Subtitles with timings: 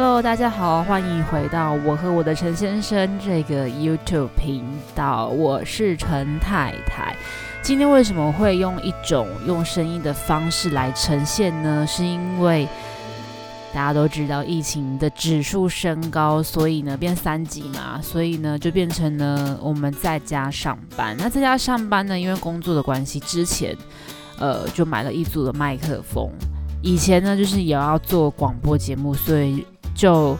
[0.00, 4.64] Hello，大家好，欢迎回到我和我的陈先生这个 YouTube 频
[4.94, 7.16] 道，我是陈太太。
[7.62, 11.84] 今天为什么会用一种用声音的方式来呈现呢？
[11.84, 12.68] 是因为
[13.74, 21.16] 大家都知道疫情的指数升高，所以呢变三级嘛，所以呢就变成了我们在家上班。
[21.18, 23.76] 那在家上班呢，因为工作的关系，之前
[24.38, 26.30] 呃就买了一组的麦克风。
[26.80, 29.66] 以前呢就是也要做广播节目，所以。
[29.98, 30.38] 就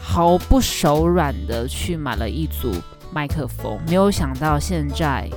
[0.00, 2.72] 毫不手软的去买了一组
[3.12, 5.28] 麦克风，没有想到现在，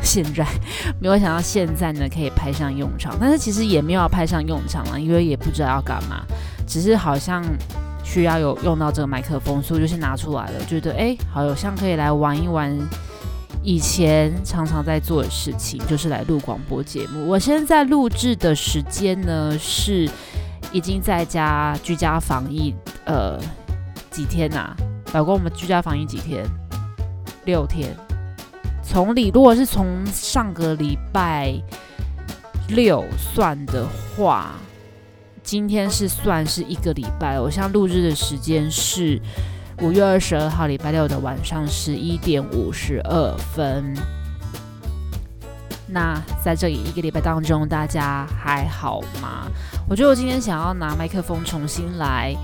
[0.00, 0.46] 现在
[1.00, 6.24] 没有想到现在呢可以派上用场，但是其实也没有要派上用场了，因为也不知道要干嘛，
[6.64, 7.42] 只是好像
[8.04, 12.72] 需要有用到这个麦克风，所以就先拿出来了，觉得哎，好像可以来玩一玩
[13.64, 17.26] 以前常常在做的事情，就是来录广播节目。
[17.26, 20.08] 我现在录制的时间呢是。
[20.72, 22.74] 已经在家居家防疫，
[23.04, 23.38] 呃，
[24.10, 24.74] 几天呐？
[25.12, 26.44] 老公，我们居家防疫几天？
[27.44, 27.94] 六天。
[28.82, 31.54] 从理，如果是从上个礼拜
[32.68, 34.52] 六算的话，
[35.42, 37.38] 今天是算是一个礼拜。
[37.40, 39.20] 我像录制的时间是
[39.80, 43.94] 五月二十二号礼拜六的晚上十一点五十二分。
[45.88, 49.46] 那在这里一个礼拜当中，大家还好吗？
[49.88, 52.34] 我觉得我今天想要拿麦克风重新来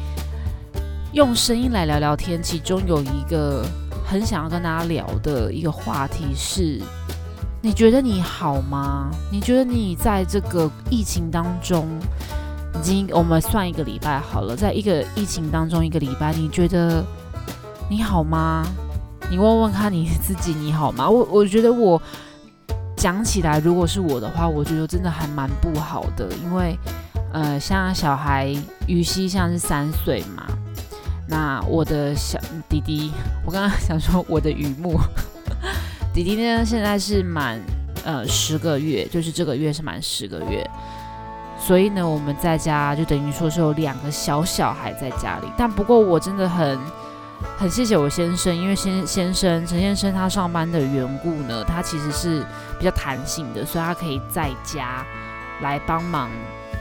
[1.12, 3.66] 用声音来聊聊天，其中有一个
[4.06, 6.80] 很想要跟大家聊的一个话题是：
[7.60, 9.10] 你觉得你好吗？
[9.28, 11.88] 你觉得你在这个疫情当中，
[12.76, 17.04] 已经我们算一个礼拜好了，在一个疫情当中一个礼拜，你觉得
[17.90, 18.64] 你好吗？
[19.28, 21.10] 你问问看你自己，你好吗？
[21.10, 22.00] 我我觉得我。
[23.03, 26.78] 讲起来，如果是我的话，我觉得真的还蛮不好的，因为，
[27.33, 28.55] 呃，像小孩
[28.86, 30.47] 雨熙像是三岁嘛，
[31.27, 33.11] 那我的小弟弟，
[33.44, 35.00] 我刚刚想说我的雨木
[36.15, 37.60] 弟弟呢，现在是满
[38.04, 40.65] 呃十个月，就是这个月是满十个月，
[41.59, 46.78] 所以呢，我们在家就等于说是有两个小小孩在家里，但不过我真的很。
[47.58, 52.44] 很谢谢我先生，因为先先生陈先生他上班的缘故呢，他其实是
[52.78, 55.06] 比较弹性的，所以他可以在家
[55.60, 56.28] 来帮忙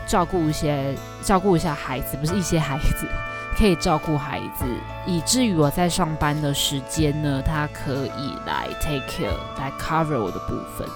[0.08, 3.06] 照顾一些照顾一下孩子，不是一些孩子
[3.56, 4.66] 可以照顾孩子，
[5.06, 10.88] 以至于我在上班的时间呢，他可以来 take care 来 cover 我的部分。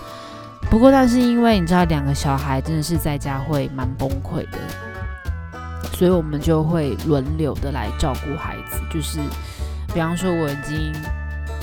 [0.72, 4.58] 不过，但是因为你知道两个小孩真的是在家会蛮崩溃的，
[5.94, 9.20] 所以我们就会轮流的来照顾孩子，就是。
[9.96, 10.92] 比方说，我已经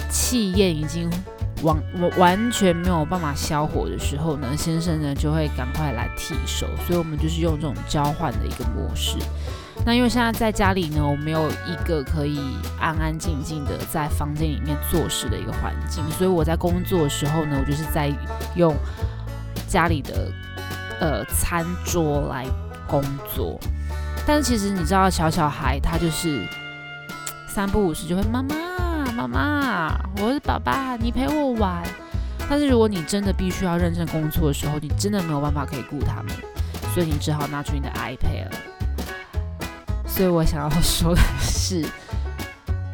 [0.09, 1.11] 气焰已经
[1.63, 9.19] 完完完全没有办法消火的时候呢，先生呢就会赶快来替手，所以我们就是用这种交换的一个模式。
[9.85, 12.41] 那因为现在在家里呢，我没有一个可以
[12.81, 18.11] 安安静静的在房间里面做事的一个环境，所以我在工作的时候呢，我就是在
[18.57, 18.75] 用
[19.69, 20.33] 家里的
[21.01, 22.47] 呃餐桌来
[22.89, 23.03] 工
[23.37, 23.61] 作。
[24.27, 26.49] 但是其实你知道，小小孩他就是。
[27.55, 31.83] 三不五时就会妈妈妈妈，我是爸爸，你陪我玩。
[32.49, 36.33] 但是如果你真的必须要认真工作的时候，你真的没有办法可以顾他们，
[36.95, 38.51] 所以你只好拿出你的 iPad 了。
[40.07, 41.85] 所以我想要说的是，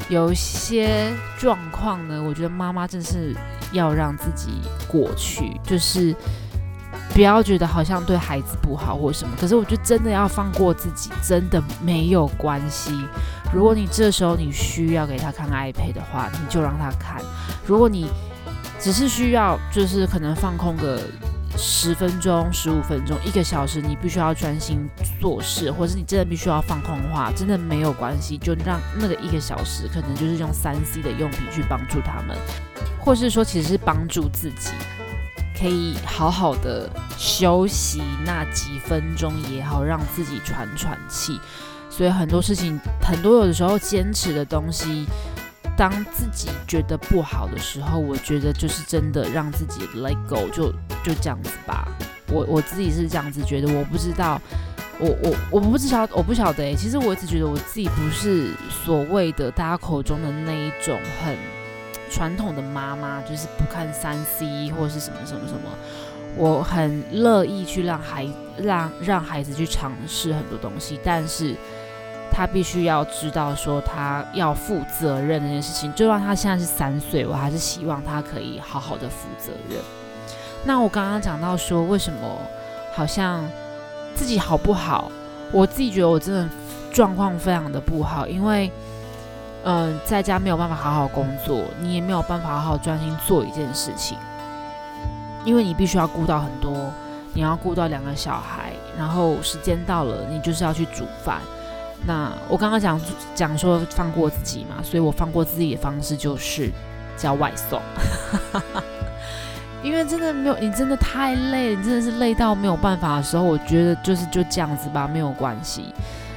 [0.08, 1.08] 有一些
[1.38, 3.36] 状况呢，我觉得妈妈真是
[3.70, 6.12] 要让自己过去，就是
[7.18, 9.34] 不要觉得好像对孩子不好或什么。
[9.40, 12.92] 可是我觉得真的要放过自己，真的没有关系。
[13.52, 17.20] 如果你这时候你需要给他看 iPad 的话，你就让他看。
[17.66, 18.08] 如果你
[18.78, 21.00] 只是需要，就是可能放空个
[21.56, 24.88] 十分钟、十五分钟、一个小时，你必须要专心
[25.20, 32.38] 做事，或是你真的必须要放空的话，真的没有关系，就让那个一个小时，可能就是用三 C 的用品去帮助他们，
[33.00, 34.70] 或是说其实是帮助自己，
[35.58, 41.40] 可以好好的休息那几分钟也好，让自己喘喘气。
[41.90, 45.04] 所以很多事情，很多有的时候坚持的东西，
[45.76, 50.70] 当自己觉得不好的时候，我觉得就是真的让自己 let go，就
[51.02, 51.88] 就这样子吧。
[52.30, 54.40] 我我自己是这样子觉得，我不知道，
[55.00, 56.76] 我我我不知道，我不晓得诶。
[56.76, 58.52] 其实我一直觉得我自己不是
[58.84, 61.36] 所谓的大家口中的那一种很
[62.10, 65.70] 传统的妈妈，就是不看三 C 或是什么什么什么。
[66.36, 68.26] 我很乐意去让孩
[68.58, 71.54] 让让孩子去尝试很多东西，但是。
[72.30, 75.92] 他必须要知道，说他要负责任这件事情。
[75.94, 79.80] 就算他现在是三岁，我还是希望他可以好好的负责任。
[80.62, 82.20] 那我刚刚讲到说，为什么
[82.92, 83.42] 好像
[84.14, 85.10] 自己好不好？
[85.50, 86.48] 我自己觉得我真的
[86.92, 88.70] 状况非常的不好，因为
[89.70, 94.16] 嗯，在家没有办法好好工作，你也没有办法好好专心做一件事情，
[95.44, 96.90] 因为你必须要顾到很多，
[97.34, 101.42] 你要顾到两个小孩，然后时间到了，你就是要去煮饭。
[102.06, 102.98] 那我刚刚讲
[103.34, 106.72] 讲说放过自己嘛，所以我放过自己的方式就是
[107.18, 107.78] 叫外送，
[109.84, 115.92] 因为真的没有你真的太累，你真的是累到没有办法的时候，我觉得就是就这样子吧，没有关系。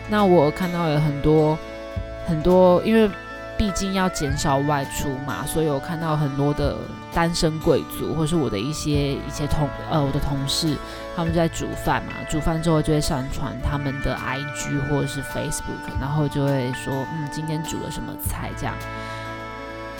[0.10, 1.58] 那我看到有很多
[2.28, 3.10] 很多，因为
[3.58, 6.76] 毕竟要减少外出嘛，所以我看到很多的
[7.14, 10.76] 单身贵族，或是我的一些一些同呃我的同事。
[11.14, 18.74] 他们就在煮饭嘛，煮饭之后就会上传他们的 IG 或者是 Facebook，然后就会说，嗯，今天煮了什么菜这样，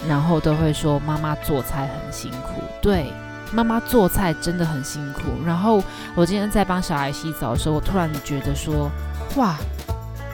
[0.08, 3.12] 然后都会说妈妈做菜很辛苦，对，
[3.52, 5.22] 妈妈做菜真的很辛苦。
[5.46, 5.84] 然后
[6.16, 8.90] 我今天在帮小孩洗澡的时候，我突然觉得说，
[9.36, 9.58] 哇，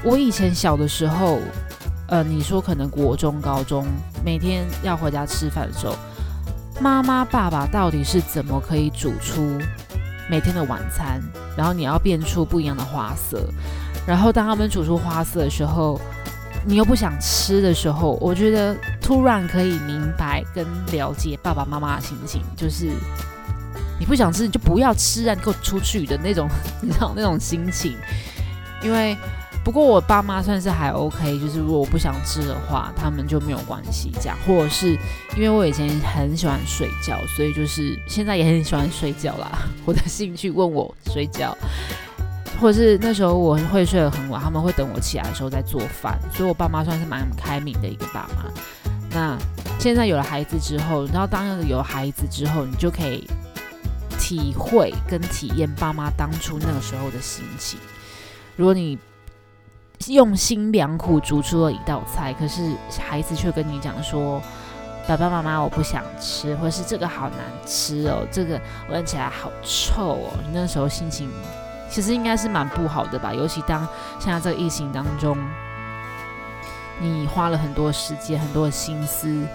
[0.04, 1.40] 我以前小的时候，
[2.08, 3.86] 呃，你说可能国中、高中
[4.24, 5.94] 每天要回家吃饭的时候，
[6.80, 9.60] 妈妈、爸爸到底是怎么可以煮出？
[10.30, 11.22] 每天的晚餐，
[11.58, 13.50] 然后你要变出不一样的花色，
[14.06, 16.00] 然后当他们煮出花色的时候，
[16.66, 22.90] 你又不想吃的时候，我觉得突然可以明白跟了解爸爸妈妈的心情，就是
[24.00, 26.48] 你不想吃你就不要吃啊，你给我出去的那种，
[26.82, 27.98] 你知道那种心情，
[28.82, 29.18] 因为。
[29.68, 34.98] 不过我爸妈算是还 OK，就是如果我不想吃的话，他们就没有关系这样，或者是
[35.36, 39.68] 因为我以前很喜欢睡觉，所以就是现在也很喜欢睡觉啦。
[39.86, 41.54] 我的兴趣问我睡觉，
[42.62, 48.50] 或者是那时候我会睡得很晚，他们会等我起来的时候再做饭，所以我爸妈算是蛮开明的一个爸妈。
[49.10, 49.38] 那
[49.78, 53.30] 现在有了孩子之后，然后当有孩子之后，你就可以
[54.18, 57.78] 体会跟体验爸妈当初那个时候的心情。
[58.56, 58.98] 如果你
[60.06, 64.42] 用心良苦煮出了一道菜，可是孩子却跟你讲说
[65.08, 71.30] ：“爸爸妈妈，我不想吃，或者是这个好难吃哦，这个闻起来好臭哦。”你那时候心情
[71.90, 73.34] 其实应该是蛮不好的吧？
[73.34, 73.86] 尤其当
[74.20, 75.38] 现在这个疫情当中，
[77.02, 79.46] 你花了很多时间、很多的心思，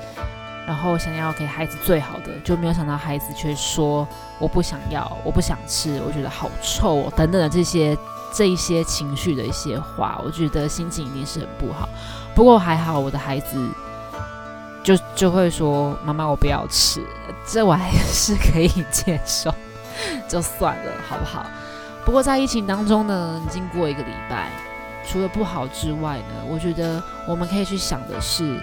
[0.66, 4.06] 然后想要给孩子最好的，就没有想到孩子却说
[4.38, 7.96] ：“我不想要，我不想吃，我觉得好臭哦，等等的这些。”
[8.32, 11.88] 这一些情绪的一些话，我觉得心情一定是很不好。
[12.34, 13.68] 不过还好，我的孩子
[14.82, 17.02] 就就会说：“妈妈，我不要吃。”
[17.46, 19.54] 这我还是可以接受，
[20.28, 21.44] 就算了，好不好？
[22.04, 24.50] 不过在疫情当中呢，经过一个礼拜，
[25.06, 28.58] 除了不好之外呢，我觉得我们可以去想的是，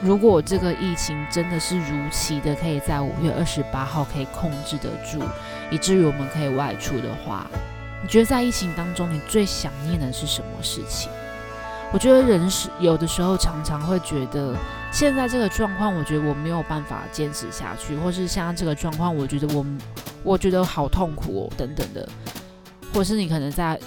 [0.00, 5.22] 如果这个疫情真的是如期的，可以在五月二十八号可以控制得住，
[5.70, 7.46] 以至于我们可以外出的话。
[8.02, 11.10] 你觉得在疫情当中，你最想念的是什么事情？
[11.92, 14.56] 我觉得人是有的时候常常会觉得，
[14.90, 19.64] 现在这个状况，我觉得我没有办法坚持下去，或是现在这个状况，我觉得我
[20.24, 22.08] 我觉得好痛苦哦，等等的。
[22.94, 23.78] 或是你可能在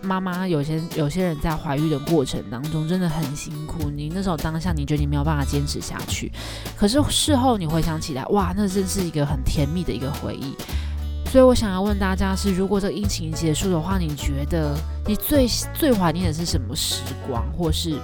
[0.00, 6.30] 妈妈有些有些人在怀孕的过程当中真的很辛苦，你那时候当下你觉得你没有办法坚持下去，
[6.76, 10.54] 可是事后你回想起来，哇，那真是一个很甜蜜的一个回忆。
[11.30, 14.74] 所以我想要问大家是：如果这个疫情结束的话，你觉得
[15.06, 17.98] 你最最怀念的是什么时光，或是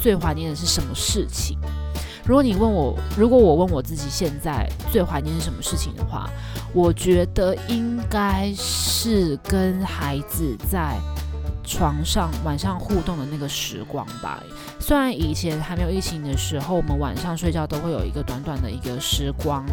[0.00, 1.58] 最怀念的是什么事情？
[2.24, 6.30] 如果你问我，如果我问我自己现在最怀念是什么事情的话，
[6.72, 10.96] 我觉得应该是跟孩子在
[11.64, 14.40] 床上晚上互动的那个时光吧。
[14.78, 19.66] 虽然以前还没有疫情的时候，我们晚上睡觉都会有一个短短的一个时光。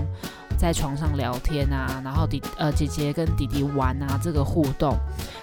[0.57, 4.97] 在床上聊天啊，然后弟呃姐姐跟弟弟玩啊，这个互动。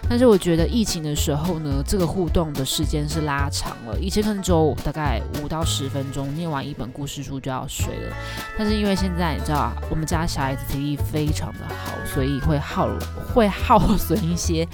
[0.08, 3.98] 但是我觉得疫情的时候呢，这个互动的时间是拉长了。
[3.98, 8.16] 以前可能只有大概五到十分钟，念完一本故事书就要睡了。
[8.58, 12.88] 但是因为现在你知道啊，我们家小孩子体力非常的好，所以会耗
[13.32, 14.66] 会耗损一些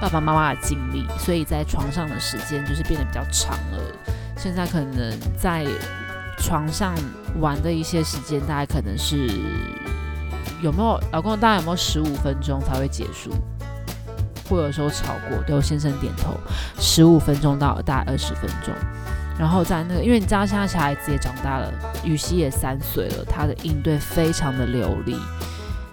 [0.00, 3.78] 爸爸妈妈的精力，所以在床上的时间就是变得比较长了。
[4.36, 5.66] 现在可能在。
[6.38, 6.94] 床上
[7.40, 9.28] 玩的一些时间，大概可能是
[10.62, 11.38] 有没有老公？
[11.38, 13.30] 大概有没有十五分钟才会结束？
[14.48, 15.38] 或有时候超过？
[15.46, 16.34] 对我先生点头，
[16.78, 18.74] 十五分钟到大概二十分钟。
[19.38, 25.16] 然后在那个，因为你知道现在小孩子也长大了，雨熙也三岁了，他的应对非常的流利，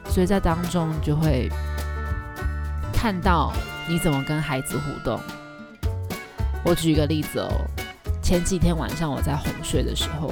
[0.08, 1.52] 所以在当中就会
[2.94, 3.52] 看到
[3.88, 5.20] 你怎么跟孩子互动。
[6.64, 7.52] 我举一个例子哦。
[8.26, 10.32] 前几天晚上我在哄睡的时候，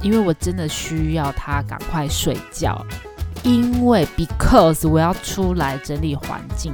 [0.00, 2.80] 因为我真的需要他赶快睡觉，
[3.42, 6.72] 因为 because 我要出来整理环境，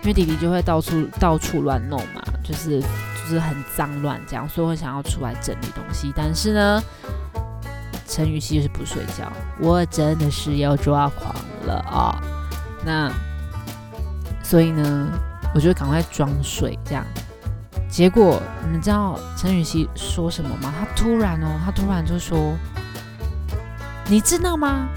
[0.00, 6.10] 因为弟弟就会到处到处乱弄嘛，就是就是很脏乱这样，所以我想要出来整理东西。
[6.16, 6.82] 但是呢，
[8.06, 11.34] 陈雨希就是不睡觉，我真的是要抓狂
[11.66, 12.18] 了啊！
[12.86, 13.12] 那
[14.42, 15.08] 所以呢，
[15.54, 17.04] 我就赶快装睡这样。
[17.88, 20.72] 结果你们知道陈雨希说什么吗？
[20.78, 22.56] 他突然哦，他突然就说
[24.06, 24.88] ：“你知道吗？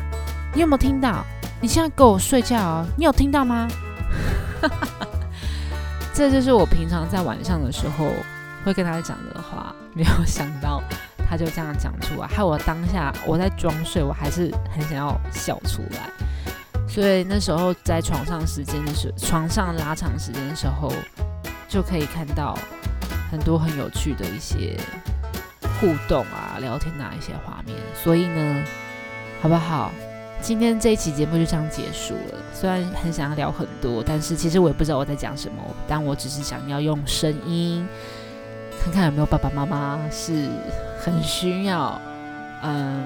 [0.53, 1.25] 你有没有听到？
[1.61, 3.67] 你现在给我睡觉哦，你有听到吗？”
[6.13, 8.11] 这就是我平常在晚上的时候
[8.63, 9.73] 会跟他讲的话。
[9.93, 10.81] 没有想到
[11.29, 16.09] 他就这样讲出来，害我当下我在装睡，我还是很想要笑出来。
[16.87, 20.93] 所以那时候在床上时间的时，床上拉长时间的时候，
[21.67, 22.57] 就可以看到
[23.31, 24.77] 很多很有趣的一些
[25.79, 27.77] 互动啊、聊天啊一些画面。
[27.95, 28.63] 所以呢，
[29.41, 29.91] 好不好？
[30.41, 32.37] 今天这一期节目就这样结束了。
[32.53, 35.63] 虽然很想要聊很多，但是其实我也不知道我在讲什么。
[35.87, 37.87] 但我只是想要用声音，
[38.83, 40.49] 看看有没有爸爸妈妈是
[40.99, 42.01] 很需要
[42.63, 43.05] 嗯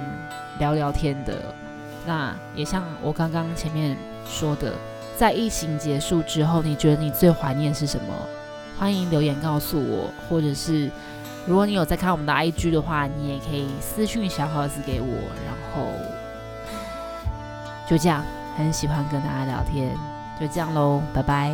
[0.59, 1.53] 聊聊天的。
[2.07, 4.73] 那也像我刚刚前面说的，
[5.17, 8.13] 在疫情结束之后，你觉得你最怀念是什么？
[8.77, 10.89] 欢迎留言告诉我，或者是
[11.47, 15.07] 如果你有在看我们的 IG 的话，你也可以私讯小盒子给我，
[15.45, 15.91] 然后。
[17.87, 18.23] 就这样，
[18.57, 19.95] 很喜欢跟大家聊天，
[20.39, 21.53] 就这样喽，拜拜。